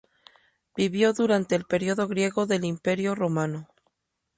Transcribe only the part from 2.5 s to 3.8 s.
Imperio Romano.